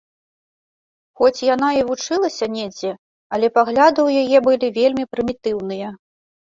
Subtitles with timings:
[1.19, 2.91] Хоць яна і вучылася недзе,
[3.37, 5.97] але пагляды ў яе былі вельмі прымітыўныя.